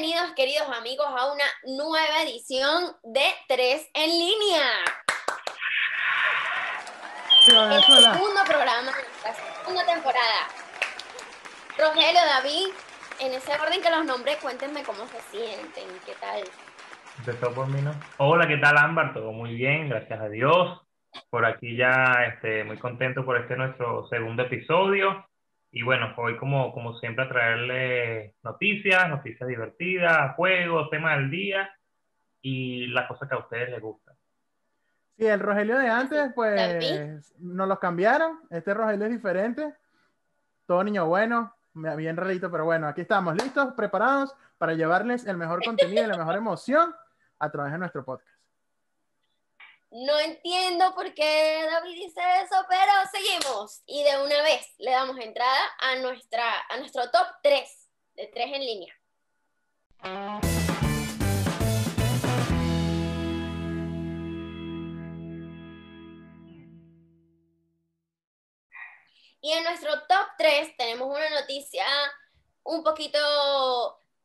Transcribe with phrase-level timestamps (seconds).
[0.00, 1.44] bienvenidos, queridos amigos, a una
[1.76, 4.62] nueva edición de Tres en Línea.
[7.48, 10.46] El segundo programa de nuestra segunda temporada.
[11.76, 12.68] Rogelio, David,
[13.18, 16.44] en ese orden que los nombré, cuéntenme cómo se sienten, qué tal.
[17.18, 17.92] Empezó por mí, ¿no?
[18.18, 19.12] Hola, ¿qué tal, Ámbar?
[19.14, 20.80] Todo muy bien, gracias a Dios.
[21.28, 25.27] Por aquí ya este, muy contento por este nuestro segundo episodio.
[25.70, 31.70] Y bueno, hoy como, como siempre a traerle noticias, noticias divertidas, juegos, temas del día
[32.40, 34.16] y las cosas que a ustedes les gustan.
[35.18, 38.40] Sí, el Rogelio de antes, pues nos los cambiaron.
[38.50, 39.74] Este Rogelio es diferente.
[40.64, 45.64] Todo niño bueno, bien rarito, pero bueno, aquí estamos listos, preparados para llevarles el mejor
[45.64, 46.94] contenido y la mejor emoción
[47.38, 48.37] a través de nuestro podcast.
[49.90, 53.82] No entiendo por qué David dice eso, pero seguimos.
[53.86, 58.46] Y de una vez le damos entrada a, nuestra, a nuestro top 3 de 3
[58.52, 58.94] en línea.
[69.40, 71.86] Y en nuestro top 3 tenemos una noticia
[72.62, 73.18] un poquito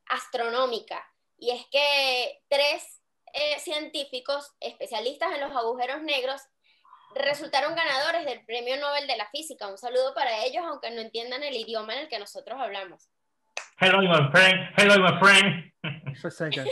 [0.07, 1.09] astronómica.
[1.37, 3.02] Y es que tres
[3.33, 6.41] eh, científicos especialistas en los agujeros negros
[7.15, 9.67] resultaron ganadores del Premio Nobel de la Física.
[9.67, 13.09] Un saludo para ellos, aunque no entiendan el idioma en el que nosotros hablamos.
[13.79, 14.69] Hello, my friend.
[14.77, 15.71] Hello, my friend.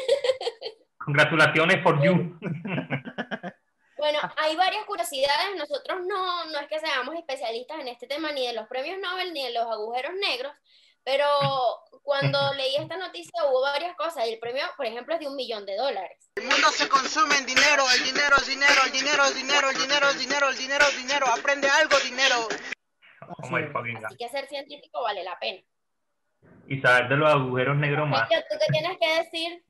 [0.98, 2.40] Congratulaciones for you.
[4.02, 5.56] Bueno, hay varias curiosidades.
[5.56, 9.31] Nosotros no, no es que seamos especialistas en este tema, ni de los premios Nobel,
[9.31, 10.52] ni de los agujeros negros,
[11.03, 11.25] pero
[12.03, 14.28] cuando leí esta noticia hubo varias cosas.
[14.28, 16.17] Y el premio, por ejemplo, es de un millón de dólares.
[16.35, 19.78] El mundo se consume en dinero, el dinero es dinero, el dinero es dinero, el
[19.78, 21.28] dinero es dinero, el dinero es dinero.
[21.28, 22.47] Aprende algo, dinero.
[24.07, 25.62] Así que ser científico vale la pena.
[26.67, 28.28] Y saber de los agujeros negros más.
[28.29, 29.63] ¿Tú qué tienes que decir?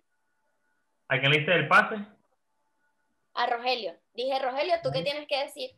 [1.08, 1.96] ¿A quién le hice el pase?
[3.34, 3.96] A Rogelio.
[4.14, 5.72] Dije, Rogelio, ¿tú qué tienes que decir?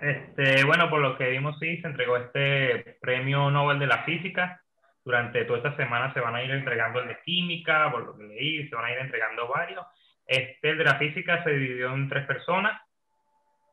[0.00, 4.62] Este, bueno, por lo que vimos, sí, se entregó este premio Nobel de la Física
[5.08, 8.24] durante toda esta semana se van a ir entregando el de química, por lo que
[8.24, 9.86] leí, se van a ir entregando varios.
[10.26, 12.78] Este, el de la física se dividió en tres personas,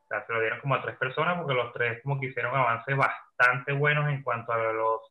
[0.02, 2.56] o sea, se lo dieron como a tres personas porque los tres como que hicieron
[2.56, 5.02] avances bastante buenos en cuanto a los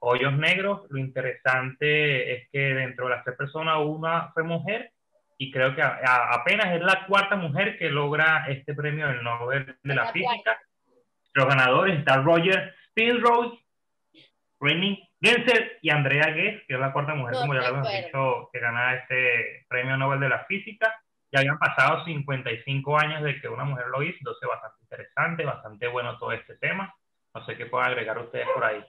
[0.00, 0.90] hoyos negros.
[0.90, 4.90] Lo interesante es que dentro de las tres personas una fue mujer
[5.38, 9.94] y creo que apenas es la cuarta mujer que logra este premio del Nobel de
[9.94, 10.60] la, Física.
[11.32, 13.56] Los ganadores están Roger Spilrose,
[14.58, 18.48] Rennie Genser y Andrea Guess, que es la cuarta mujer, como ya lo hemos dicho,
[18.52, 20.94] que gana este premio Nobel de la Física.
[21.32, 25.88] Ya habían pasado 55 años de que una mujer lo hizo, entonces bastante interesante, bastante
[25.88, 26.94] bueno todo este tema.
[27.34, 28.84] No sé qué pueden agregar ustedes por ahí.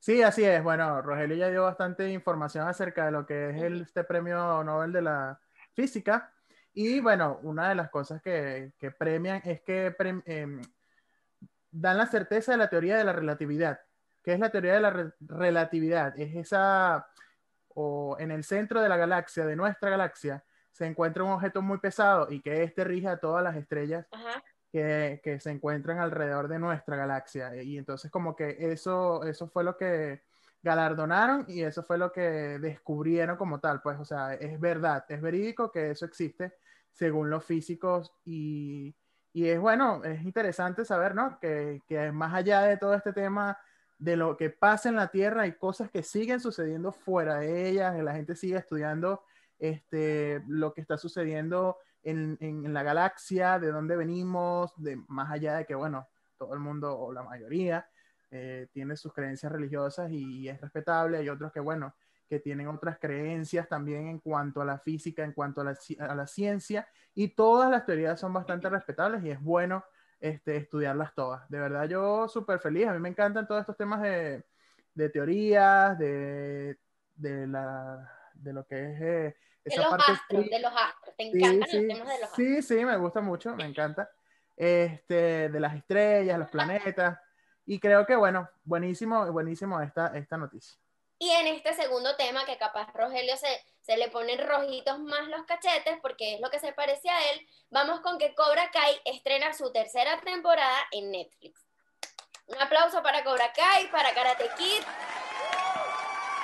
[0.00, 0.62] Sí, así es.
[0.62, 4.92] Bueno, Rogelio ya dio bastante información acerca de lo que es el, este premio Nobel
[4.92, 5.38] de la
[5.74, 6.32] Física.
[6.74, 9.94] Y bueno, una de las cosas que, que premian es que
[10.26, 10.60] em,
[11.70, 13.80] dan la certeza de la teoría de la relatividad.
[14.24, 16.18] ¿Qué es la teoría de la relatividad?
[16.18, 17.06] Es esa,
[17.68, 20.42] o en el centro de la galaxia, de nuestra galaxia,
[20.72, 24.06] se encuentra un objeto muy pesado y que este rige a todas las estrellas
[24.72, 27.62] que, que, se encuentran alrededor de nuestra galaxia.
[27.62, 30.22] Y entonces como que eso, eso fue lo que
[30.62, 33.82] galardonaron y eso fue lo que descubrieron como tal.
[33.82, 36.54] Pues, o sea, es verdad, es verídico que eso existe
[36.92, 38.96] según los físicos y,
[39.34, 41.38] y es bueno, es interesante saber, ¿no?
[41.38, 43.58] Que, que más allá de todo este tema
[43.98, 47.92] de lo que pasa en la Tierra, hay cosas que siguen sucediendo fuera de ella,
[47.92, 49.22] la gente sigue estudiando
[49.58, 55.56] este, lo que está sucediendo en, en, la galaxia, de dónde venimos, de, más allá
[55.56, 56.06] de que, bueno,
[56.36, 57.88] todo el mundo o la mayoría
[58.30, 61.94] eh, tiene sus creencias religiosas y, es respetable, hay otros que, bueno,
[62.28, 66.14] que tienen otras creencias también en cuanto a la física, en cuanto a la, a
[66.14, 69.84] la ciencia, y todas las teorías son bastante respetables y es bueno
[70.24, 71.46] este, estudiarlas todas.
[71.50, 72.86] De verdad, yo súper feliz.
[72.86, 74.42] A mí me encantan todos estos temas de,
[74.94, 76.78] de teorías, de,
[77.14, 81.16] de, la, de lo que es eh, esa de los parte astros, de los astros.
[81.16, 82.36] Te encantan sí, los temas de los astros.
[82.36, 84.10] Sí, sí, me gusta mucho, me encanta.
[84.56, 87.18] Este, de las estrellas, los planetas.
[87.66, 90.74] Y creo que, bueno, buenísimo, buenísimo esta, esta noticia.
[91.18, 93.46] Y en este segundo tema, que capaz Rogelio se,
[93.84, 97.46] se le ponen rojitos más los cachetes porque es lo que se parece a él,
[97.70, 101.60] vamos con que Cobra Kai estrena su tercera temporada en Netflix.
[102.46, 104.82] Un aplauso para Cobra Kai, para Karate Kid,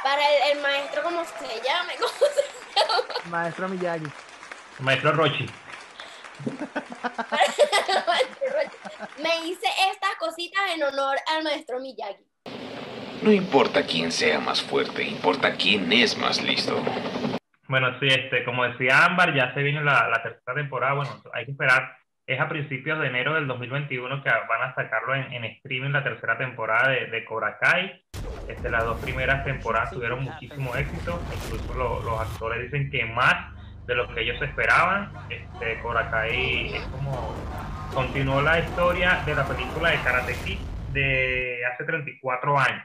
[0.02, 1.92] para el, maestro, ¿cómo se llama?
[1.98, 3.14] ¿Cómo se llama?
[3.26, 4.06] Maestro Miyagi.
[4.80, 5.46] Maestro Rochi.
[9.18, 12.24] Me hice estas cositas en honor al maestro Miyagi.
[13.22, 16.82] No importa quién sea más fuerte, importa quién es más listo.
[17.68, 20.94] Bueno, sí, este, como decía Ámbar, ya se viene la, tercera temporada.
[20.94, 21.96] Bueno, hay que esperar.
[22.26, 26.38] Es a principios de enero del 2021 que van a sacarlo en, streaming la tercera
[26.38, 28.02] temporada de, de Cobra Kai.
[28.48, 31.20] Este, las dos primeras temporadas tuvieron muchísimo éxito.
[31.44, 33.54] Incluso lo- los actores dicen que más
[33.86, 35.12] de lo que ellos esperaban.
[35.28, 37.34] Este, Cobra Kai es como
[37.92, 40.58] continuó la historia de la película de Karate Kid
[40.92, 42.84] de hace 34 años.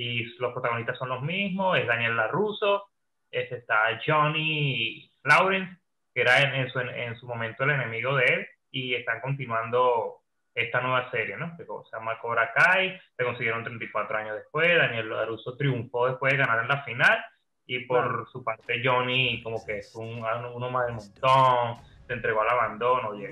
[0.00, 2.86] Y los protagonistas son los mismos, es Daniel LaRusso,
[3.30, 5.76] es, está Johnny Lawrence,
[6.14, 10.20] que era en, en su, en su momento el enemigo de él, y están continuando
[10.54, 11.54] esta nueva serie, ¿no?
[11.56, 16.38] Que se llama Cobra Kai, se consiguieron 34 años después, Daniel LaRusso triunfó después de
[16.38, 17.22] ganar en la final,
[17.66, 18.26] y por Claro.
[18.32, 20.24] su parte Johnny como que es un,
[20.54, 21.76] uno más del montón,
[22.06, 23.26] se entregó al abandono, y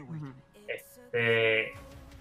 [0.69, 1.73] este,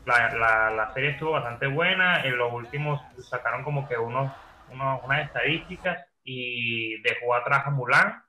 [0.07, 2.23] la, la, la serie estuvo bastante buena.
[2.23, 4.31] En los últimos sacaron como que unos,
[4.69, 8.23] unos- unas estadísticas y dejó atrás a Mulan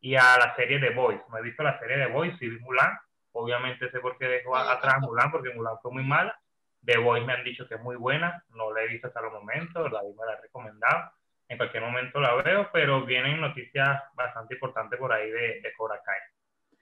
[0.00, 1.20] y a la serie de Boys.
[1.30, 2.98] No he visto la serie de Boys, sí vi Mulan.
[3.32, 6.38] Obviamente sé por qué dejó atrás a Mulan, porque Mulan fue muy mala.
[6.84, 8.44] The Boys me han dicho que es muy buena.
[8.50, 11.12] No la he visto hasta los momentos, la me la he recomendado.
[11.48, 16.00] En cualquier momento la veo, pero vienen noticias bastante importantes por ahí de, de Cobra
[16.04, 16.18] Kai.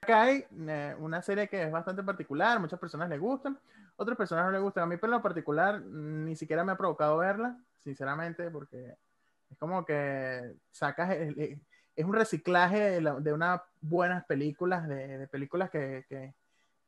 [0.03, 3.57] Acá hay eh, una serie que es bastante particular, muchas personas le gustan,
[3.95, 4.83] otras personas no le gustan.
[4.83, 8.95] A mí, por lo particular, ni siquiera me ha provocado verla, sinceramente, porque
[9.49, 11.61] es como que sacas, el-
[11.95, 16.33] es un reciclaje de, de unas buenas películas, de, de películas que, que,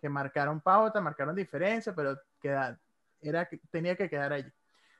[0.01, 2.79] que marcaron pauta, marcaron diferencia, pero queda,
[3.21, 4.51] era, tenía que quedar allí.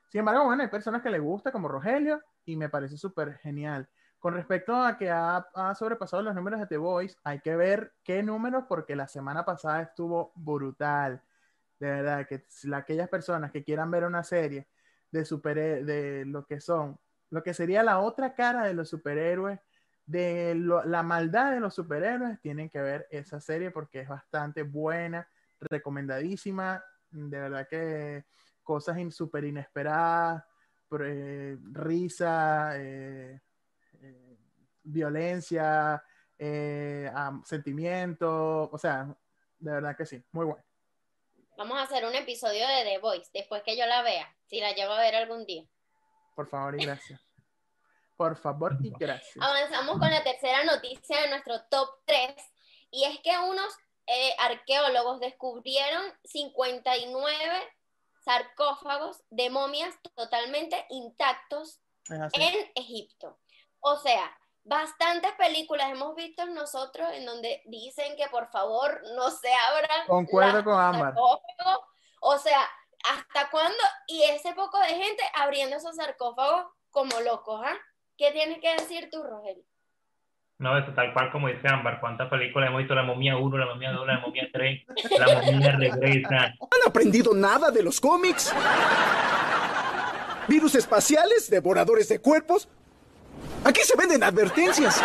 [0.08, 3.88] Sin embargo, bueno, hay personas que le gusta, como Rogelio, y me parece súper genial.
[4.18, 5.46] Con respecto a que ha,
[5.78, 9.82] sobrepasado los números de The Voice, hay que ver qué números, porque la semana pasada
[9.82, 11.22] estuvo brutal.
[11.78, 14.68] De verdad, que aquellas personas que quieran ver una serie
[15.10, 16.98] de super de lo que son,
[17.30, 19.60] lo que sería la otra cara de los superhéroes,
[20.06, 20.54] de
[20.84, 25.28] la maldad de los superhéroes, tienen que ver esa serie porque es bastante buena,
[25.60, 26.82] recomendadísima.
[27.10, 28.24] De verdad que
[28.62, 30.44] cosas in- súper inesperadas,
[31.00, 33.40] eh, risa, eh,
[34.86, 36.02] violencia,
[36.38, 39.06] eh, am- sentimiento, o sea,
[39.58, 40.64] de verdad que sí, muy bueno.
[41.56, 44.72] Vamos a hacer un episodio de The Voice después que yo la vea, si la
[44.72, 45.64] llego a ver algún día.
[46.34, 47.20] Por favor y gracias.
[48.16, 49.36] Por favor y gracias.
[49.42, 52.34] Avanzamos con la tercera noticia de nuestro top 3
[52.90, 53.74] y es que unos
[54.06, 57.54] eh, arqueólogos descubrieron 59
[58.24, 63.38] sarcófagos de momias totalmente intactos en Egipto.
[63.80, 64.36] O sea,
[64.66, 70.64] bastantes películas hemos visto nosotros en donde dicen que por favor no se abran Concuerdo
[70.64, 71.14] con Ámbar.
[71.14, 71.86] sarcófagos.
[72.20, 72.60] O sea,
[73.08, 73.78] ¿hasta cuándo?
[74.08, 77.76] Y ese poco de gente abriendo esos sarcófagos como locos, ¿ah?
[78.18, 79.62] ¿Qué tienes que decir tú, Rogelio?
[80.58, 83.66] No, eso tal cual como dice Ámbar, cuántas películas hemos visto, la momia 1, la
[83.66, 84.84] momia 2, la momia 3,
[85.18, 86.36] la momia regresa.
[86.36, 88.52] ¿Han aprendido nada de los cómics?
[90.48, 91.50] ¿Virus espaciales?
[91.50, 92.68] ¿Devoradores de cuerpos?
[93.66, 95.02] Aquí se venden advertencias.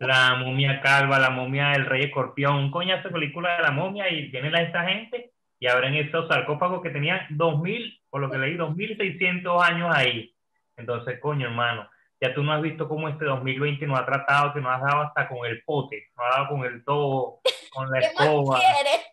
[0.00, 4.10] la momia calva, la momia del rey escorpión, un coñazo de película de la momia
[4.10, 8.36] y viene la esta gente y abren esos sarcófagos que tenían 2000, por lo que
[8.36, 10.34] leí, 2600 años ahí.
[10.76, 11.88] Entonces, coño, hermano,
[12.20, 15.02] ya tú no has visto cómo este 2020 nos ha tratado, que nos has dado
[15.04, 18.60] hasta con el pote, nos ha dado con el todo, con la ¿Qué más escoba,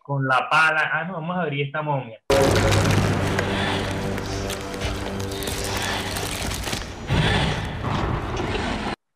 [0.02, 0.90] con la pala.
[0.92, 2.20] Ah, no, vamos a abrir esta momia.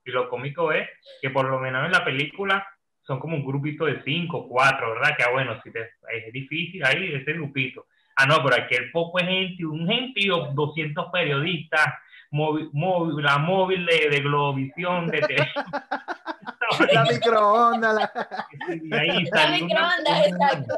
[0.09, 0.89] Y lo cómico es
[1.21, 2.67] que por lo menos en la película
[3.03, 5.15] son como un grupito de cinco, cuatro, ¿verdad?
[5.19, 5.81] Que ah, bueno, si te,
[6.13, 7.87] es difícil ahí ese grupito.
[8.17, 11.87] Ah, no, pero aquí el poco es gente, un gentío, 200 periodistas,
[12.31, 15.47] móvil, móvil, la móvil de, de Globovisión, de TV.
[16.93, 18.13] La microonda, la...
[18.51, 20.75] Que si de ahí La salió una- microondas, exacto.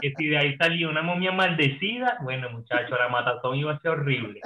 [0.00, 3.90] que si de ahí salió una momia maldecida, bueno, muchachos, la matazón iba a ser
[3.92, 4.40] horrible.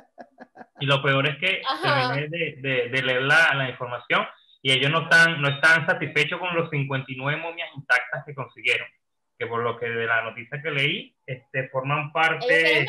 [0.81, 4.27] Y lo peor es que terminé de, de- de leer la, la información
[4.63, 8.89] y ellos no están, no están satisfechos con los 59 momias intactas que consiguieron.
[9.39, 12.87] Que por lo que de la noticia que leí, este, forman ¿Ellos parte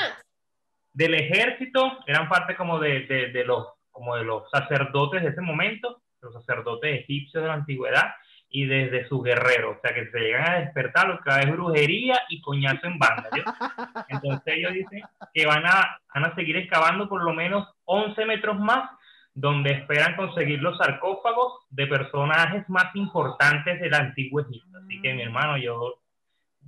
[0.93, 5.41] del ejército, eran parte como de, de, de los, como de los sacerdotes de ese
[5.41, 8.13] momento, los sacerdotes egipcios de la antigüedad,
[8.49, 9.77] y desde sus guerreros.
[9.77, 13.29] O sea, que se llegan a despertar lo que es brujería y coñazo en banda.
[13.35, 13.43] ¿yo?
[14.09, 15.03] Entonces ellos dicen
[15.33, 18.89] que van a, van a seguir excavando por lo menos 11 metros más,
[19.33, 24.77] donde esperan conseguir los sarcófagos de personajes más importantes del antiguo Egipto.
[24.83, 26.01] Así que mi hermano, yo,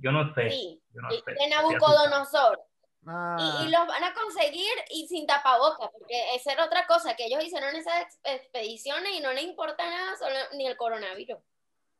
[0.00, 0.50] yo no sé.
[0.50, 1.32] Sí, Yo no y- sé.
[1.32, 2.60] de Nabucodonosor.
[3.04, 7.16] Ah, Y, y los van a conseguir y sin tapabocas, porque esa era otra cosa,
[7.16, 11.38] que ellos hicieron esas ex- expediciones y no les importa nada, solo, ni el coronavirus.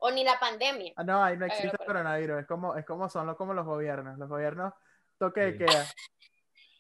[0.03, 0.93] O ni la pandemia.
[0.97, 2.41] Ah, no, ahí no existe coronavirus.
[2.41, 4.19] Es como, es como son los, como los gobiernos.
[4.19, 4.73] Los gobiernos
[5.19, 5.87] toque de queda.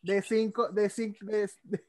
[0.02, 1.84] De 5, de, cinco, de, de,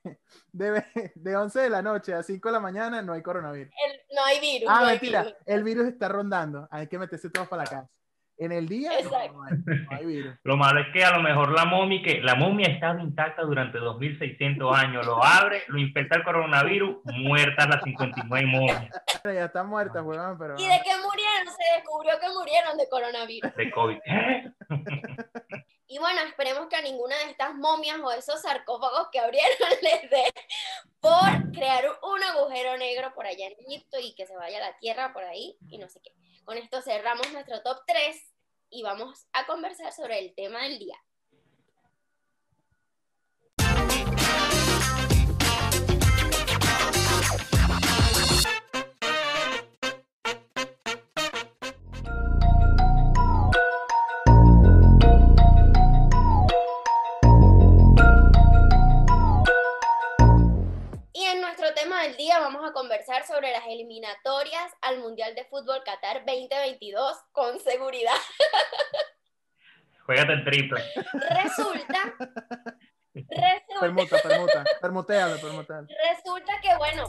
[0.52, 3.74] de, de 11 de la noche a 5 de la mañana no hay coronavirus.
[3.88, 4.70] El- no hay virus.
[4.72, 5.24] Ah, no hay mentira.
[5.24, 5.38] virus.
[5.48, 6.68] El virus está rondando.
[6.70, 7.90] Hay que meterse todos para la casa.
[8.44, 9.34] En el día no, Exacto.
[9.34, 10.36] no hay, no hay virus.
[10.44, 13.78] Lo malo es que a lo mejor la momia, que la momia estaba intacta durante
[13.78, 18.90] 2600 años, lo abre, lo infecta el coronavirus, muertas las 59 momias
[19.24, 20.56] Ya están muertas, weón, pero.
[20.58, 21.48] ¿Y de qué murieron?
[21.56, 23.56] Se descubrió que murieron de coronavirus.
[23.56, 23.98] de COVID.
[24.06, 24.54] ¿Eh?
[25.88, 30.10] Y bueno, esperemos que a ninguna de estas momias o esos sarcófagos que abrieron les
[30.10, 30.24] dé
[31.00, 35.14] por crear un agujero negro por allá en Egipto y que se vaya la tierra
[35.14, 36.12] por ahí y no sé qué.
[36.46, 38.33] Con esto cerramos nuestro top 3
[38.74, 40.98] y vamos a conversar sobre el tema del día.
[70.44, 70.84] El triple.
[71.44, 72.14] Resulta,
[73.14, 74.64] resulta, Permuta, permuta.
[74.82, 75.88] Permutealo, permutealo.
[76.14, 77.06] resulta que bueno,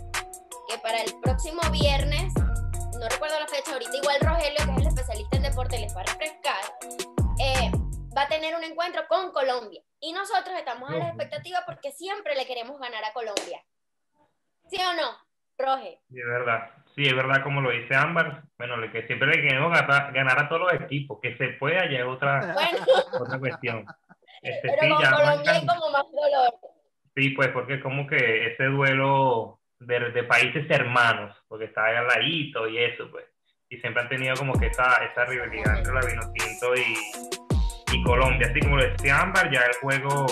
[0.68, 4.86] que para el próximo viernes, no recuerdo la fecha ahorita, igual Rogelio, que es el
[4.88, 6.64] especialista en deporte, les va a refrescar,
[7.40, 7.70] eh,
[8.16, 9.82] va a tener un encuentro con Colombia.
[10.00, 13.64] Y nosotros estamos a la expectativa porque siempre le queremos ganar a Colombia.
[14.70, 15.16] ¿Sí o no,
[15.58, 16.00] Roge?
[16.10, 16.70] Sí, es verdad.
[16.94, 18.44] Sí, es verdad, como lo dice Ámbar.
[18.56, 21.18] Bueno, lo que siempre le queremos ganar, ganar a todos los equipos.
[21.20, 22.86] Que se pueda ya es otra, Bueno,
[23.20, 23.84] otra cuestión.
[24.42, 26.54] Este, pero sí, con Colombia hay como más dolor.
[27.16, 32.06] Sí, pues porque como que ese duelo de, de países hermanos, porque está ahí al
[32.06, 33.24] ladito y eso, pues.
[33.68, 38.48] Y siempre han tenido como que esa, esa rivalidad entre la Vinotinto y, y Colombia.
[38.50, 40.26] Así como lo decía Ámbar, ya el juego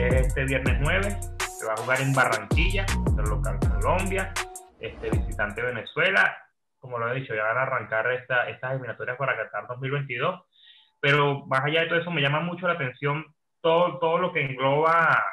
[0.00, 2.86] es este viernes 9, se va a jugar en Barranquilla,
[3.18, 4.32] el local Colombia,
[4.82, 6.36] este visitante Venezuela.
[6.78, 10.42] Como lo he dicho, ya van a arrancar esta, estas eliminatorias para Qatar 2022.
[11.00, 13.26] Pero más allá de todo eso, me llama mucho la atención
[13.60, 15.24] todo, todo lo que engloba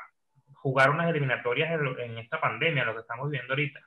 [0.54, 3.80] jugar unas eliminatorias en, en esta pandemia, lo que estamos viviendo ahorita.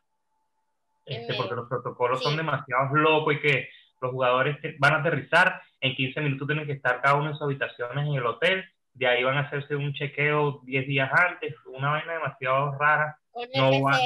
[1.04, 2.25] Este, porque los protocolos sí.
[2.25, 3.69] son demasiado locos y que
[4.00, 7.42] los jugadores van a aterrizar, en 15 minutos tienen que estar cada uno en sus
[7.42, 8.64] habitaciones en el hotel,
[8.95, 13.48] de ahí van a hacerse un chequeo 10 días antes, una vaina demasiado rara, Con
[13.54, 13.98] No va.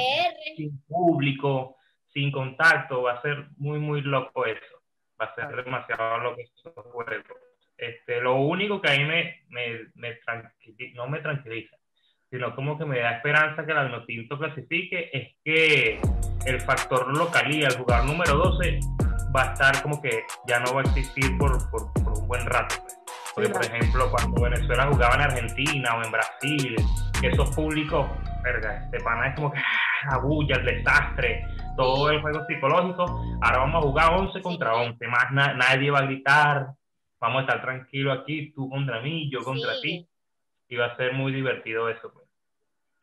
[0.55, 1.77] Sin público,
[2.13, 4.81] sin contacto, va a ser muy, muy loco eso.
[5.19, 7.37] Va a ser demasiado loco esos juegos.
[7.77, 10.19] Este, lo único que a mí me, me, me
[10.95, 11.77] no me tranquiliza,
[12.29, 15.99] sino como que me da esperanza que la Vinotinto clasifique, es que
[16.47, 18.79] el factor localía, el jugador número 12,
[19.35, 22.45] va a estar como que ya no va a existir por, por, por un buen
[22.45, 22.75] rato.
[22.81, 22.97] pues.
[23.35, 26.75] Porque, Sí, por ejemplo, cuando Venezuela jugaba en Argentina o en Brasil,
[27.21, 28.07] esos públicos,
[28.43, 31.43] verga, este pana es como que ah, la bulla, el desastre,
[31.75, 33.03] todo el juego psicológico.
[33.41, 36.67] Ahora vamos a jugar 11 contra 11, más na- nadie va a gritar,
[37.19, 39.81] vamos a estar tranquilos aquí, tú contra mí, yo contra Sí.
[39.81, 40.09] ti,
[40.69, 42.11] y va a ser muy divertido eso.
[42.13, 42.25] pues.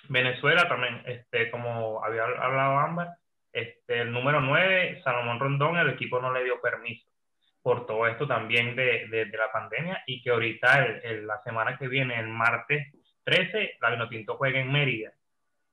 [0.09, 3.09] Venezuela también, este, como había hablado Ámbar,
[3.53, 7.09] este, el número 9, Salomón Rondón, el equipo no le dio permiso
[7.63, 11.41] por todo esto también de, de- de la pandemia y que ahorita el- el- la
[11.43, 12.93] semana que viene, el martes
[13.25, 15.13] 13, la Vinotinto juega en Mérida.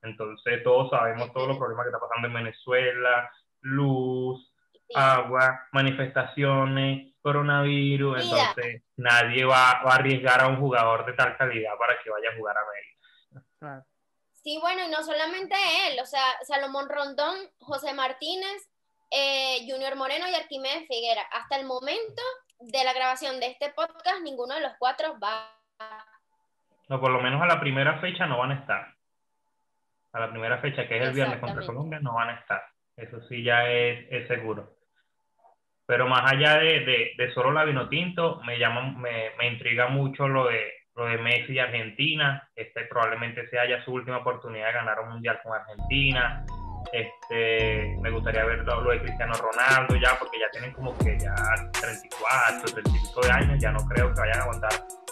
[0.02, 3.32] Entonces todos sabemos todos los problemas que está pasando en Venezuela,
[3.62, 4.52] luz,
[4.96, 8.50] agua, manifestaciones, coronavirus, Mira.
[8.50, 12.30] entonces nadie va, va a arriesgar a un jugador de tal calidad para que vaya
[12.30, 12.62] a jugar a.
[13.60, 13.86] Claro.
[14.44, 15.56] Sí, bueno, y no solamente
[15.88, 18.72] él, o sea, Salomón Rondón, José Martínez,
[19.12, 21.22] eh, Junior Moreno y Arquímedes Figuera.
[21.32, 22.22] Hasta el momento
[22.60, 25.56] de la grabación de este podcast, ninguno de los cuatro va.
[26.88, 28.96] No, por lo menos a la primera fecha no van a estar.
[30.14, 31.66] A la primera fecha, que es el viernes contra.
[31.66, 32.64] Colombia, no van a estar.
[32.98, 34.76] Eso sí ya es, es seguro.
[35.86, 40.28] Pero más allá de, de, de solo la Vinotinto, me llama, me, me intriga mucho
[40.28, 42.48] lo de, lo de Messi y Argentina.
[42.56, 46.46] Este probablemente sea ya su última oportunidad de ganar un mundial con Argentina.
[46.92, 51.18] Este, me gustaría ver lo, lo de Cristiano Ronaldo ya, porque ya tienen como que
[51.20, 51.34] ya
[51.80, 54.72] 34, 35 de años, ya no creo que vayan a aguantar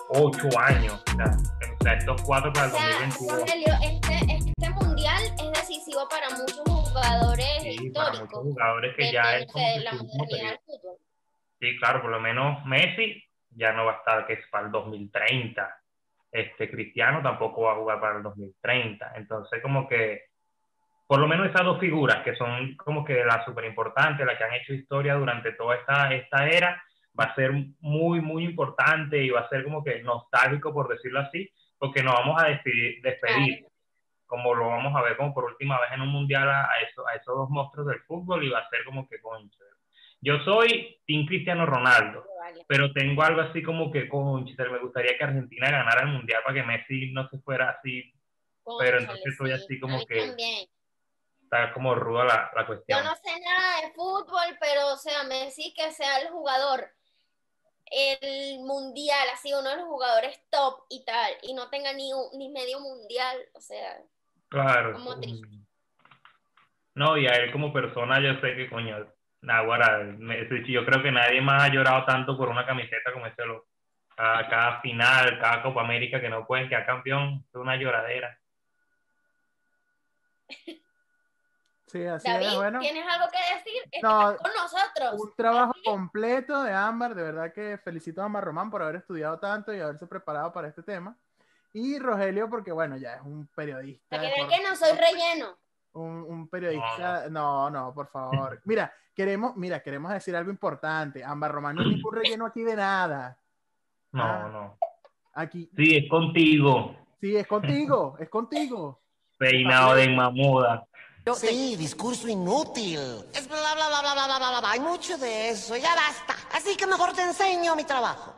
[0.10, 1.04] 8 años.
[1.14, 3.40] O sea, o sea, estos cuatro para el O sea, 2022.
[3.40, 8.44] Rogelio, este, este mundial es decisivo para muchos jugadores Sí, para muchos históricos.
[8.44, 10.98] jugadores que ya es como de la del fútbol.
[11.60, 14.72] Sí, claro, por lo menos Messi ya no va a estar, que es para el
[14.72, 15.76] 2030.
[16.32, 19.14] Este Cristiano tampoco va a jugar para el 2030.
[19.16, 20.29] Entonces, como que
[21.10, 24.44] por lo menos esas dos figuras que son como que las súper importantes, las que
[24.44, 26.84] han hecho historia durante toda esta, esta era,
[27.20, 31.22] va a ser muy, muy importante y va a ser como que nostálgico, por decirlo
[31.22, 31.50] así,
[31.80, 33.66] porque nos vamos a despedir, despedir
[34.28, 37.16] como lo vamos a ver como por última vez en un mundial a, eso, a
[37.16, 39.64] esos dos monstruos del fútbol y va a ser como que concha.
[40.22, 42.24] Yo soy Team Cristiano Ronaldo,
[42.68, 46.54] pero tengo algo así como que concha, me gustaría que Argentina ganara el mundial para
[46.54, 48.14] que Messi no se fuera así,
[48.78, 50.36] pero entonces estoy así como que
[51.50, 53.00] está como ruda la, la cuestión.
[53.00, 56.92] Yo no sé nada de fútbol, pero o sea, Messi que sea el jugador
[57.92, 62.50] el mundial, así uno de los jugadores top y tal, y no tenga ni, ni
[62.50, 63.98] medio mundial, o sea,
[64.50, 64.94] Claro.
[64.94, 65.48] Como triste.
[66.96, 69.08] No, y a él como persona yo sé que, coño,
[69.42, 70.04] Nahuara,
[70.68, 73.68] yo creo que nadie más ha llorado tanto por una camiseta como ese loco.
[74.16, 78.38] Cada, cada final, cada Copa América que no pueden quedar campeón, es una lloradera.
[81.92, 82.80] Sí, así David, es, bueno.
[82.80, 83.82] ¿tienes algo que decir?
[84.04, 85.22] No, Estás con nosotros.
[85.24, 89.40] Un trabajo completo de Ámbar, de verdad que felicito a Ámbar Román por haber estudiado
[89.40, 91.16] tanto y haberse preparado para este tema.
[91.74, 94.18] Y Rogelio, porque bueno, ya es un periodista.
[94.18, 95.58] Para que vean que no soy relleno.
[95.94, 97.28] un, un periodista.
[97.30, 98.62] No, no, por favor.
[98.66, 101.24] Mira, queremos, mira, queremos decir algo importante.
[101.24, 103.38] Ámbar Román no es ningún relleno aquí de nada.
[104.12, 104.50] No, Ah.
[104.52, 104.78] no.
[105.34, 109.00] Aquí, Sí, es contigo, sí, es contigo, es contigo.
[109.38, 110.86] peinado de mamuda.
[111.36, 113.00] Sí, discurso inútil.
[113.34, 114.72] Es bla, bla, bla, bla, bla, bla, bla, bla.
[114.72, 116.36] Hay mucho de eso, ya basta.
[116.56, 118.34] Así que mejor te enseño mi trabajo.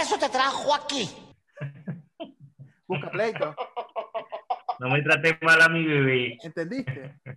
[0.00, 1.10] Eso te trajo aquí.
[2.86, 3.54] Busca pleito.
[4.80, 6.38] No me trates mal a mi bebé.
[6.42, 7.20] ¿Entendiste?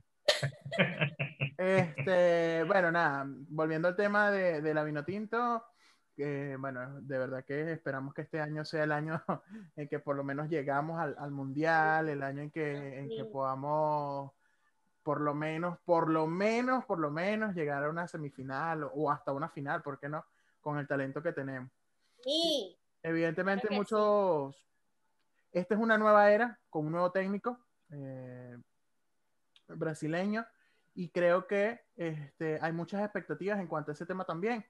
[1.57, 5.63] Este, bueno, nada, volviendo al tema de, de la vino tinto,
[6.15, 9.23] que, bueno, de verdad que esperamos que este año sea el año
[9.75, 13.25] en que por lo menos llegamos al, al mundial, el año en que, en que
[13.25, 14.31] podamos
[15.03, 19.11] por lo menos, por lo menos, por lo menos llegar a una semifinal o, o
[19.11, 20.25] hasta una final, ¿por qué no?
[20.59, 21.71] Con el talento que tenemos.
[22.23, 24.67] Sí, Evidentemente, muchos.
[25.51, 27.59] Esta es una nueva era con un nuevo técnico
[27.89, 28.57] eh,
[29.67, 30.45] brasileño
[30.93, 34.65] y creo que este, hay muchas expectativas en cuanto a ese tema también,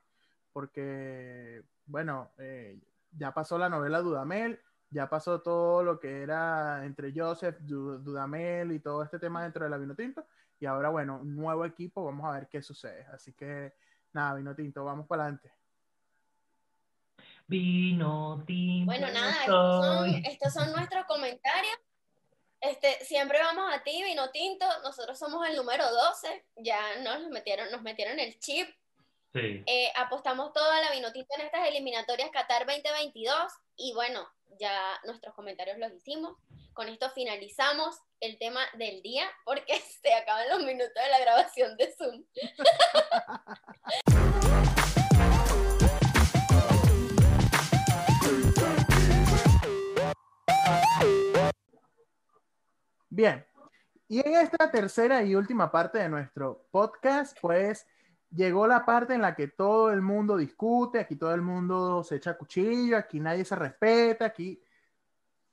[0.54, 2.80] porque, bueno, eh,
[3.12, 4.60] ya pasó la novela Dudamel,
[4.92, 9.64] ya pasó todo lo que era entre Joseph, Du- Dudamel y todo este tema dentro
[9.64, 10.26] de la Vinotinto,
[10.60, 13.08] y ahora, bueno, un nuevo equipo, vamos a ver qué sucede.
[13.12, 13.74] Así que,
[14.14, 15.52] nada, Vinotinto, vamos para adelante.
[17.48, 18.86] Vino tinto.
[18.86, 21.74] bueno, nada, estos son, estos son nuestros comentarios.
[22.62, 24.66] Este, siempre vamos a ti, vino tinto.
[24.84, 26.46] Nosotros somos el número 12.
[26.58, 28.70] Ya nos metieron, nos metieron el chip.
[29.34, 29.64] Sí.
[29.66, 33.52] Eh, apostamos todo a la vino tinto en estas eliminatorias Qatar 2022.
[33.78, 34.28] Y bueno,
[34.60, 36.38] ya nuestros comentarios los hicimos.
[36.74, 41.78] Con esto finalizamos el tema del día porque se acaban los minutos de la grabación
[41.78, 42.24] de Zoom.
[53.10, 53.46] Bien,
[54.08, 57.86] y en esta tercera y última parte de nuestro podcast, pues
[58.32, 62.16] llegó la parte en la que todo el mundo discute, aquí todo el mundo se
[62.16, 64.62] echa cuchillo, aquí nadie se respeta, aquí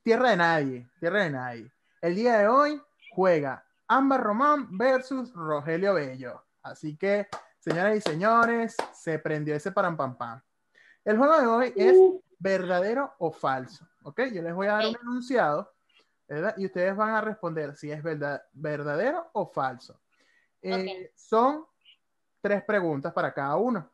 [0.03, 1.73] tierra de nadie, tierra de nadie.
[2.01, 6.45] El día de hoy juega Ámbar Román versus Rogelio Bello.
[6.63, 10.41] Así que, señoras y señores, se prendió ese param pam pam.
[11.05, 11.97] El juego de hoy es
[12.39, 14.23] verdadero o falso, ¿ok?
[14.33, 15.73] Yo les voy a dar un enunciado
[16.29, 16.55] ¿verdad?
[16.59, 19.99] Y ustedes van a responder si es verdad, verdadero o falso.
[20.61, 21.65] Eh, Son
[22.49, 23.91] tres preguntas para cada uno.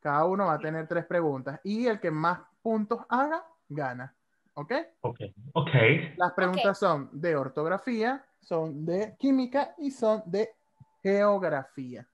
[0.00, 4.16] Cada uno va a tener tres preguntas y el que más puntos haga, gana.
[4.54, 4.72] ¿Ok?
[5.02, 5.20] Ok.
[5.52, 5.70] Ok.
[6.16, 10.56] Las preguntas son de ortografía, son de química y son de
[11.00, 12.08] geografía.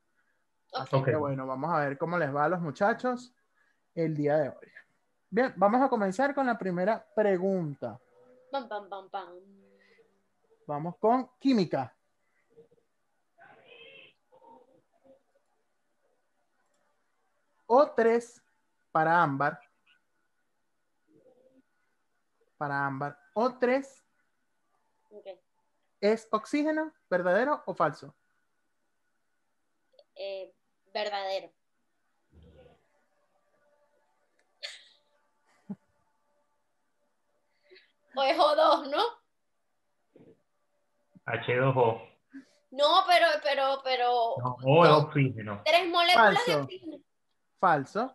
[0.74, 1.06] Así Ok.
[1.06, 3.34] que bueno, vamos a ver cómo les va a los muchachos
[3.94, 4.68] el día de hoy.
[5.30, 7.98] Bien, vamos a comenzar con la primera pregunta.
[8.50, 9.34] Pam, pam, pam, pam.
[10.66, 11.93] Vamos con química.
[17.66, 18.42] O3
[18.92, 19.60] para ámbar.
[22.56, 23.18] Para ámbar.
[23.34, 24.02] O3
[25.10, 25.26] Ok.
[26.00, 28.14] es oxígeno, verdadero o falso.
[30.16, 30.52] Eh,
[30.92, 31.50] verdadero.
[38.16, 39.02] O es O2, ¿no?
[41.26, 42.08] H2O.
[42.70, 44.34] No, pero, pero, pero.
[44.38, 44.98] No, O es no.
[44.98, 45.62] oxígeno.
[45.64, 46.62] Tres moléculas de Falso.
[46.64, 46.98] oxígeno.
[47.64, 48.12] Falso.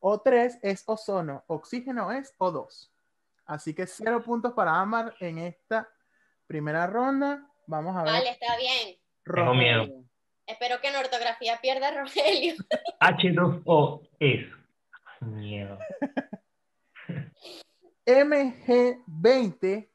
[0.00, 2.88] O3 es ozono, oxígeno es O2.
[3.44, 5.88] Así que cero puntos para ámbar en esta
[6.46, 7.44] primera ronda.
[7.66, 8.12] Vamos a ver.
[8.12, 8.96] Vale, está bien.
[9.24, 9.80] Tengo miedo.
[9.80, 10.04] Rogelio.
[10.46, 12.54] Espero que en ortografía pierda Rogelio.
[13.00, 14.46] H2O es.
[15.22, 15.76] Miedo.
[18.06, 19.88] MG20,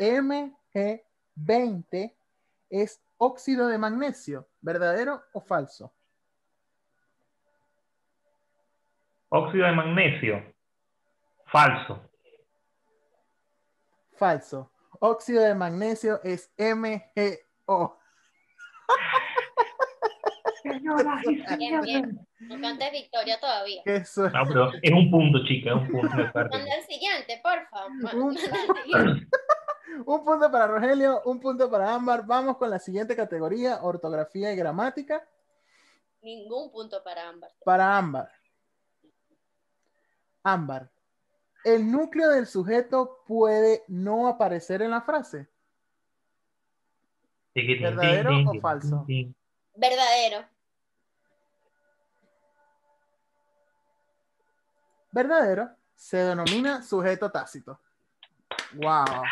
[0.00, 2.12] MG20
[2.70, 5.94] es óxido de magnesio, ¿verdadero o falso?
[9.28, 10.54] Óxido de magnesio.
[11.46, 12.00] Falso.
[14.16, 14.70] Falso.
[15.00, 17.98] Óxido de magnesio es MgO.
[21.58, 22.28] Bien, bien.
[22.40, 23.82] No cantes victoria todavía.
[24.04, 24.36] Suerte.
[24.36, 26.16] No, pero es un punto, chica, es un punto.
[26.16, 27.88] Manda el siguiente, porfa.
[27.88, 29.28] Ma- Un- manda el siguiente.
[30.04, 32.26] Un punto para Rogelio, un punto para Ámbar.
[32.26, 35.26] Vamos con la siguiente categoría, ortografía y gramática.
[36.22, 37.50] Ningún punto para Ámbar.
[37.64, 38.30] Para Ámbar.
[40.46, 40.88] Ámbar.
[41.64, 45.48] El núcleo del sujeto puede no aparecer en la frase.
[47.52, 49.04] ¿Verdadero o falso?
[49.74, 50.44] Verdadero.
[55.10, 57.80] Verdadero se denomina sujeto tácito.
[58.74, 59.24] Wow.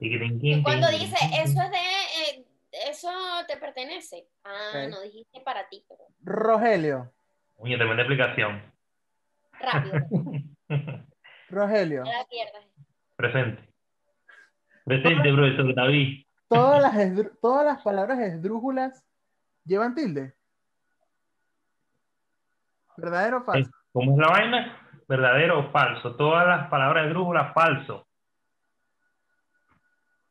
[0.00, 1.76] Y cuando dice eso es de.
[1.76, 2.46] eh,
[2.88, 3.10] eso
[3.46, 4.26] te pertenece.
[4.42, 7.12] Ah, no dijiste para ti, pero Rogelio.
[7.56, 8.75] Coño, tremenda explicación.
[9.60, 10.06] Rápido.
[11.48, 12.04] Rogelio.
[12.04, 12.26] La.
[13.16, 13.68] Presente.
[14.84, 16.24] Presente, profesor David.
[16.48, 19.04] Todas las, todas las palabras esdrújulas
[19.64, 20.34] llevan tilde.
[22.96, 23.70] ¿Verdadero o falso?
[23.92, 24.90] ¿Cómo es la vaina?
[25.08, 26.16] ¿Verdadero o falso?
[26.16, 28.06] Todas las palabras de brújula, falso.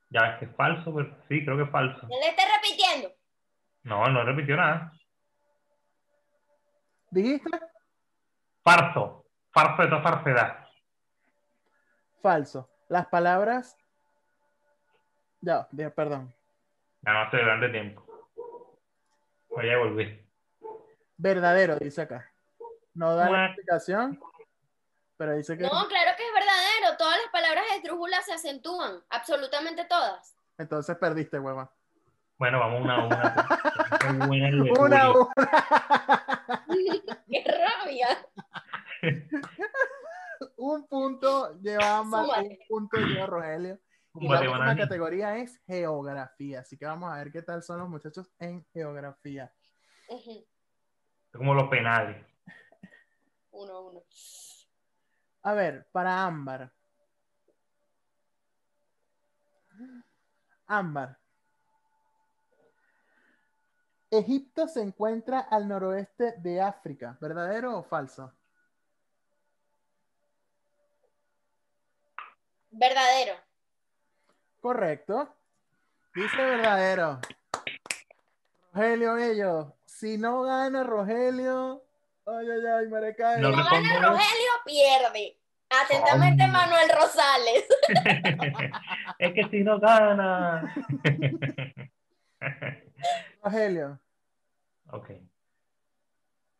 [0.09, 2.01] Ya es que es falso, pero sí, creo que es falso.
[2.03, 3.09] No le estés repitiendo.
[3.83, 4.91] No, no repitió nada.
[7.11, 7.49] ¿Dijiste?
[8.65, 9.23] Farso.
[9.51, 10.67] Farso de toda farsedad.
[12.19, 12.67] Falso.
[12.89, 13.77] Las palabras.
[15.39, 16.33] Ya, ya, perdón.
[17.03, 18.03] Ya no hace grande tiempo.
[19.49, 20.25] Voy a volver.
[21.15, 22.27] Verdadero, dice acá.
[22.95, 24.19] No da la explicación,
[25.15, 25.63] pero dice que.
[25.63, 26.97] No, claro que es verdadero.
[26.97, 29.03] Todas las palabras esdrújulas se acentúan.
[29.11, 30.35] Absolutamente todas.
[30.57, 31.71] Entonces perdiste, hueva.
[32.37, 33.47] Bueno, vamos una a una.
[34.79, 35.33] Una a una.
[37.29, 38.07] ¡Qué rabia!
[40.57, 42.59] un punto lleva Ámbar, un Súmale.
[42.67, 43.79] punto lleva Rogelio.
[44.17, 46.61] Y la última categoría es geografía.
[46.61, 49.53] Así que vamos a ver qué tal son los muchachos en geografía.
[51.33, 52.25] Como los penales.
[53.51, 54.03] Uno, uno.
[55.43, 56.71] A ver, para Ámbar.
[60.67, 61.19] Ámbar.
[64.09, 67.17] Egipto se encuentra al noroeste de África.
[67.19, 68.33] ¿Verdadero o falso?
[72.77, 73.35] Verdadero.
[74.61, 75.33] Correcto.
[76.13, 77.19] Dice verdadero.
[78.73, 79.77] Rogelio Bello.
[79.85, 81.83] Si no gana Rogelio.
[82.25, 83.41] Ay, ay, ay, Maracay.
[83.41, 85.37] No No gana Rogelio, pierde.
[85.69, 86.47] Atentamente.
[86.47, 87.65] Manuel Rosales.
[89.19, 90.73] es que si no gana.
[93.43, 93.99] Rogelio.
[94.91, 95.11] ok.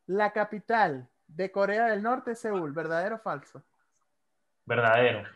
[0.07, 2.71] La capital de Corea del Norte es Seúl.
[2.71, 3.63] ¿Verdadero o falso?
[4.65, 5.27] Verdadero.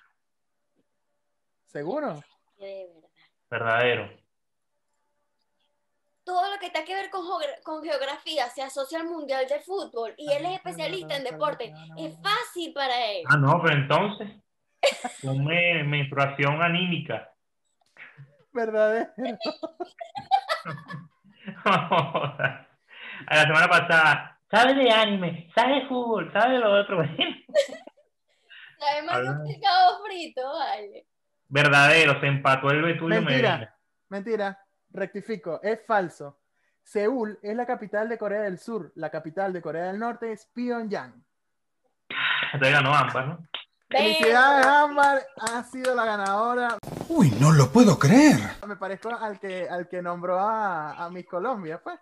[1.70, 2.16] ¿Seguro?
[2.58, 3.10] De verdad.
[3.50, 4.20] Verdadero.
[6.24, 7.26] Todo lo que tenga que ver con,
[7.64, 11.74] con geografía se asocia al Mundial de Fútbol y él es especialista en deporte.
[11.98, 13.24] Es fácil para él.
[13.30, 14.30] Ah, no, pero entonces.
[15.22, 17.32] Ponme menstruación anímica.
[18.52, 19.10] Verdadero.
[21.66, 25.52] A la semana pasada, ¿sabe de anime?
[25.54, 26.32] ¿Sabe de fútbol?
[26.32, 27.04] ¿Sabe de lo otro?
[28.80, 31.06] Sabemos que Habla- un pescado frito, vale.
[31.50, 33.52] Verdadero, se empató el Betulio Mentira.
[33.58, 33.76] Medina.
[34.10, 34.60] Mentira.
[34.92, 35.60] Rectifico.
[35.62, 36.40] Es falso.
[36.84, 38.92] Seúl es la capital de Corea del Sur.
[38.96, 41.24] La capital de Corea del Norte es Pyongyang.
[42.54, 43.48] Entonces ganó ambas, ¿no?
[43.90, 45.20] Felicidades, Ámbar.
[45.42, 46.78] Ha sido la ganadora.
[47.08, 48.38] Uy, no lo puedo creer.
[48.68, 52.00] Me parezco al que, al que nombró a, a Miss Colombia, pues.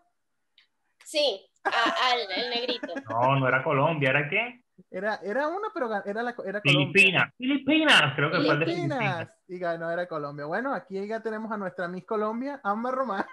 [1.04, 1.70] Sí, a-
[2.12, 2.94] al el negrito.
[3.10, 4.64] No, no era Colombia, ¿era qué?
[4.92, 6.62] Era, era una, pero era, la, era Colombia.
[6.94, 7.34] Filipinas.
[7.38, 8.98] Filipinas, creo que fue el de Filipinas.
[9.00, 9.30] Filipinas.
[9.48, 10.46] Y ganó, era Colombia.
[10.46, 13.26] Bueno, aquí ya tenemos a nuestra Miss Colombia, Ámbar Román.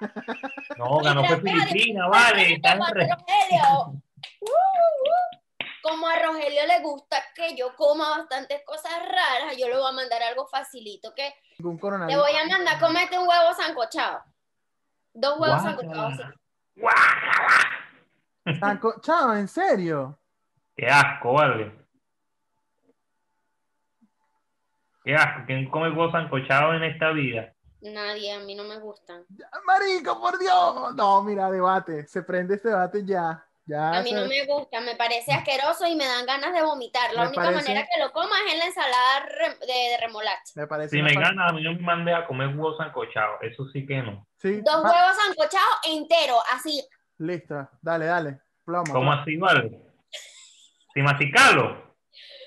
[0.78, 1.36] No, ganó fue.
[1.40, 2.60] Filipinas, vale.
[2.62, 4.00] Rogelio.
[4.40, 5.38] Uh, uh.
[5.82, 9.92] Como a Rogelio le gusta que yo coma bastantes cosas raras, yo le voy a
[9.92, 11.30] mandar algo facilito que
[11.78, 12.22] coronavirus.
[12.22, 14.22] voy a mandar comete un huevo sancochado.
[15.12, 16.16] Dos huevos sancochados.
[16.16, 16.22] sí.
[16.80, 18.58] Guácala.
[18.58, 20.18] Sanco- Chao, ¿en serio?
[20.76, 21.72] Qué asco, vale.
[25.04, 25.42] Qué asco.
[25.46, 27.52] ¿Quién come huevo sancochado en esta vida?
[27.82, 29.24] Nadie, a mí no me gustan.
[29.66, 30.94] Marico, por Dios.
[30.94, 32.06] No, mira, debate.
[32.06, 33.44] Se prende este debate ya.
[33.66, 36.62] Ya A mí se- no me gusta, me parece asqueroso y me dan ganas de
[36.62, 37.12] vomitar.
[37.14, 39.26] La Me única parece- manera que lo coma es en la ensalada
[39.60, 40.52] de, de remolacha.
[40.56, 43.38] me parece Si me fa- gana, a mí no me mande a comer huevos sancochados.
[43.42, 44.26] Eso sí que no.
[44.36, 46.86] Sí, Dos huevos sancochados enteros, así.
[47.18, 47.66] Listo.
[47.80, 48.40] Dale, dale.
[48.66, 48.92] Plomo.
[48.92, 49.80] ¿Cómo así, vale?
[50.94, 51.94] ¿Si masticarlo?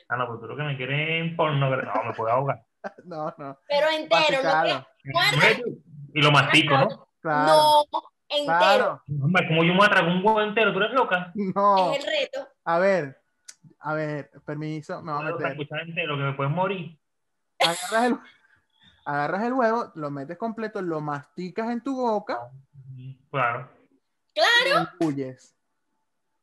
[0.10, 1.70] Ah, no, pues tú lo que me quieres porno.
[1.70, 2.64] No, me puedo ahogar.
[3.04, 3.60] No, no.
[3.68, 5.64] Pero entero, no que muerde.
[6.14, 7.10] Y lo mastico, ¿no?
[7.20, 7.48] Claro.
[7.48, 7.84] No,
[8.30, 8.46] entero.
[8.58, 9.04] Claro.
[9.50, 11.32] Como yo me voy a tragar un huevo entero, ¿tú eres loca?
[11.36, 11.92] No.
[11.94, 12.48] Es el reto.
[12.64, 13.22] A ver.
[13.80, 15.58] A ver, permiso, me voy a meter.
[15.88, 16.98] entero, que me puedes morir.
[17.60, 18.18] Agarras el,
[19.06, 22.40] agarras el huevo, lo metes completo, lo masticas en tu boca
[23.32, 23.70] Claro.
[24.36, 25.57] y lo engulles.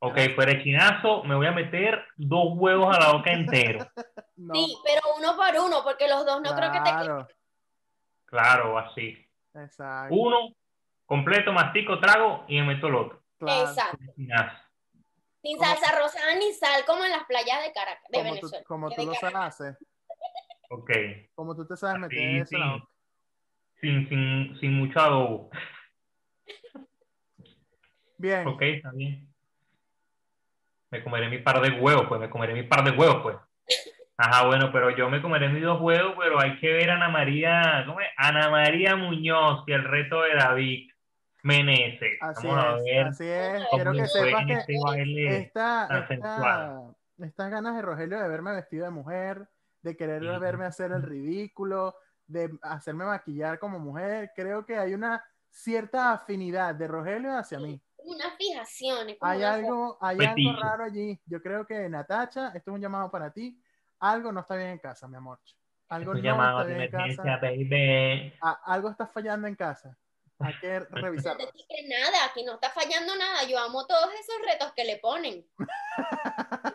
[0.07, 3.87] Ok, fuera chinazo, me voy a meter dos huevos a la boca entero.
[4.37, 7.27] No, Sí, pero uno por uno, porque los dos no creo que te queden.
[8.27, 9.17] claro, así.
[9.55, 10.13] exacto.
[10.13, 10.53] Uno,
[11.07, 13.23] completo, mastico, trago y me meto el otro.
[13.39, 13.69] claro.
[13.71, 13.99] Exacto.
[14.17, 14.57] Chinazo.
[15.41, 18.35] Sin Como- salsa rosada ni sal, como en las playas de Caracas, de Como tú,
[18.35, 18.65] Venezuela.
[18.67, 19.57] como de tú lo Caracas.
[19.57, 19.77] sabes,
[20.71, 20.91] Ok.
[21.37, 22.89] como tú te sabes meter Sí, eso boca.
[23.81, 25.51] Sin, sin, sin mucho adobo.
[28.19, 29.33] Bien, Ok, está bien.
[30.95, 33.37] Me comeré mi par de huevos, pues, me comeré mi par de huevos, pues.
[34.17, 37.09] Ajá, bueno, pero yo me comeré mis dos huevos, pero hay que ver a Ana
[37.09, 38.07] María, ¿cómo es?
[38.17, 40.89] Ana María Muñoz y el reto de David
[41.43, 42.17] Meneses.
[42.21, 43.65] así Vamos a es, ver así es.
[43.73, 44.75] Quiero que sepas que este
[45.43, 46.85] esta, esta-
[47.19, 49.49] estas ganas de Rogelio de verme vestido de mujer,
[49.83, 50.29] de querer Sí.
[50.39, 51.97] verme hacer el ridículo,
[52.29, 57.81] de hacerme maquillar como mujer, creo que hay una cierta afinidad de Rogelio hacia mí.
[58.05, 59.09] Una fijación.
[59.11, 61.21] es como Hay una algo, hay algo raro allí.
[61.27, 63.61] Yo creo que Natacha, esto es un llamado para ti.
[64.01, 65.39] Algo no está bien en casa, mi amor.
[65.89, 67.41] Algo Un no llamado está bien en emergencia, casa.
[67.47, 68.33] baby.
[68.43, 69.97] A- algo está fallando en casa.
[70.41, 71.45] Hay que No revisarlo.
[71.47, 73.45] te nada, aquí no está fallando nada.
[73.49, 75.45] Yo amo todos esos retos que le ponen.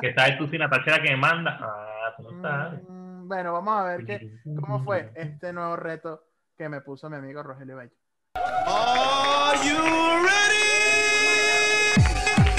[0.00, 1.58] Que sabes tú si Natacha es la que me manda.
[1.60, 2.80] Ah, tú no sabes.
[2.86, 6.22] Mm, bueno, vamos a ver qué, cómo fue este nuevo reto
[6.56, 7.96] que me puso mi amigo Rogelio Bello.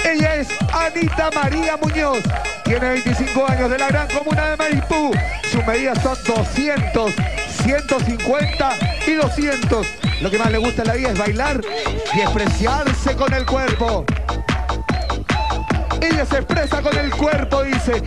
[0.06, 2.24] Ella es Anita María Muñoz.
[2.64, 5.12] Tiene 25 años de la gran comuna de Maripú.
[5.44, 7.14] Sus medidas son 200,
[7.64, 8.70] 150
[9.08, 9.88] y 200.
[10.22, 11.62] Lo que más le gusta en la vida es bailar
[12.16, 14.06] y expresarse con el cuerpo.
[16.02, 18.02] Ella se expresa con el cuerpo, dice.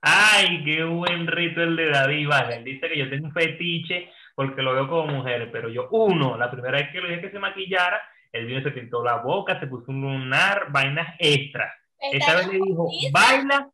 [0.00, 2.56] Ay, qué buen rito el de David Vale.
[2.56, 6.36] Él dice que yo tengo un fetiche porque lo veo como mujer, pero yo, uno,
[6.36, 8.00] la primera vez que le dije que se maquillara,
[8.32, 11.72] él vino y se pintó la boca, se puso un lunar, vainas extras.
[11.98, 13.70] Esta vez le dijo, baila,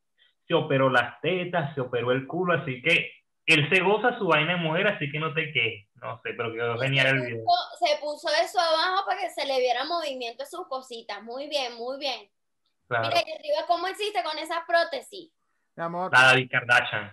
[0.46, 3.10] se operó las tetas, se operó el culo, así que
[3.46, 5.88] él se goza su vaina de mujer, así que no te quejes.
[5.94, 7.44] No sé, pero quedó genial el video.
[7.78, 11.22] se puso eso abajo para que se le viera movimiento de sus cositas.
[11.22, 12.30] Muy bien, muy bien.
[12.86, 13.08] Claro.
[13.08, 15.32] Mira aquí arriba cómo hiciste con esa prótesis.
[15.76, 17.12] Mi amor, La David Kardashian.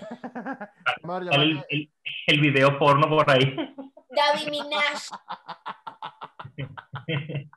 [1.32, 1.92] el, el,
[2.26, 3.54] el video porno por ahí.
[4.08, 5.02] David Minaj.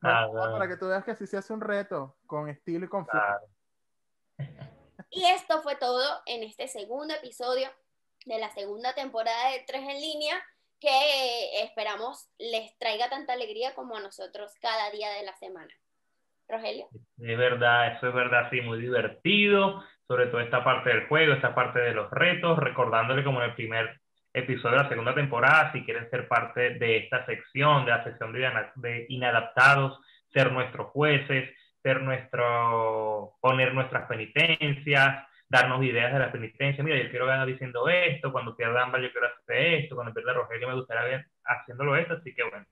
[0.00, 0.52] Ah, bueno.
[0.52, 3.04] para que tú veas que así se hace un reto con estilo y con.
[3.04, 3.44] Claro.
[5.10, 7.68] Y esto fue todo en este segundo episodio
[8.24, 10.42] de la segunda temporada de Tres en Línea,
[10.80, 15.74] que esperamos les traiga tanta alegría como a nosotros cada día de la semana.
[16.48, 16.88] Rogelio.
[17.18, 21.54] Es verdad, eso es verdad, sí, muy divertido, sobre todo esta parte del juego, esta
[21.54, 23.98] parte de los retos, recordándole como en el primer
[24.34, 28.30] episodio de la segunda temporada, si quieren ser parte de esta sección, de la sección
[28.30, 29.98] de, ina- de inadaptados,
[30.30, 31.48] ser nuestros jueces,
[31.82, 37.88] ser nuestro, poner nuestras penitencias, darnos ideas de la penitencia, mira, yo quiero ganar diciendo
[37.88, 41.96] esto, cuando pierda Ámbar yo quiero hacer esto, cuando pierda Rogelio me gustaría ver haciéndolo
[41.96, 42.66] esto, así que bueno.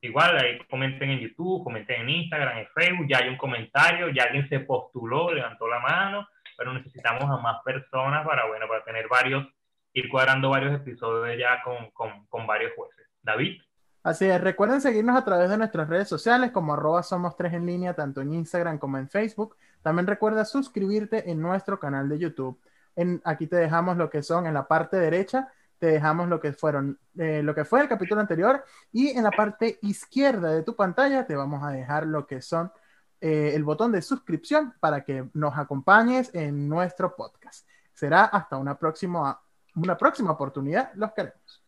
[0.00, 4.22] Igual ahí comenten en YouTube, comenten en Instagram, en Facebook, ya hay un comentario, ya
[4.24, 6.26] alguien se postuló, levantó la mano,
[6.56, 9.46] pero necesitamos a más personas para, bueno, para tener varios,
[9.92, 13.06] ir cuadrando varios episodios ya con, con, con varios jueces.
[13.22, 13.60] David,
[14.06, 17.66] Así es, recuerden seguirnos a través de nuestras redes sociales como arroba somos tres en
[17.66, 19.56] línea, tanto en Instagram como en Facebook.
[19.82, 22.56] También recuerda suscribirte en nuestro canal de YouTube.
[22.94, 26.52] En, aquí te dejamos lo que son en la parte derecha, te dejamos lo que
[26.52, 30.76] fueron, eh, lo que fue el capítulo anterior y en la parte izquierda de tu
[30.76, 32.70] pantalla te vamos a dejar lo que son
[33.20, 37.66] eh, el botón de suscripción para que nos acompañes en nuestro podcast.
[37.92, 39.40] Será hasta una próxima,
[39.74, 40.92] una próxima oportunidad.
[40.94, 41.62] Los queremos.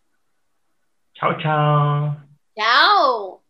[1.15, 2.17] chao, chao.
[2.57, 3.48] Chao.